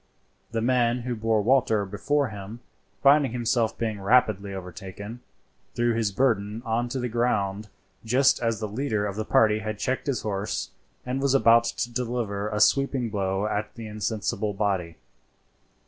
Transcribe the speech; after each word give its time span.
The 0.49 0.63
man 0.63 1.01
who 1.01 1.15
bore 1.15 1.43
Walter 1.43 1.85
before 1.85 2.29
him, 2.29 2.61
finding 3.03 3.33
himself 3.33 3.77
being 3.77 4.01
rapidly 4.01 4.51
overtaken, 4.51 5.19
threw 5.75 5.93
his 5.93 6.11
burden 6.11 6.63
on 6.65 6.89
to 6.89 6.99
the 6.99 7.07
ground 7.07 7.69
just 8.03 8.39
as 8.41 8.59
the 8.59 8.67
leader 8.67 9.05
of 9.05 9.15
the 9.15 9.23
party 9.25 9.59
had 9.59 9.77
checked 9.77 10.07
his 10.07 10.23
horse 10.23 10.71
and 11.05 11.21
was 11.21 11.35
about 11.35 11.65
to 11.65 11.91
deliver 11.93 12.49
a 12.49 12.59
sweeping 12.59 13.11
blow 13.11 13.45
at 13.45 13.75
the 13.75 13.85
insensible 13.85 14.55
body. 14.55 14.97